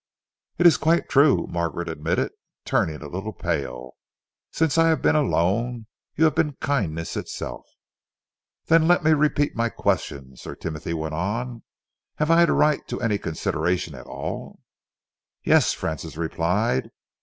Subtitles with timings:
[0.57, 2.31] "It is quite true," Margaret admitted,
[2.65, 3.97] turning a little pale.
[4.49, 5.85] "Since I have been alone,
[6.15, 7.67] you have been kindness itself."
[8.65, 11.61] "Then let me repeat my question," Sir Timothy went on,
[12.15, 14.61] "have I the right to any consideration at all?"
[15.43, 16.89] "Yes," Francis replied.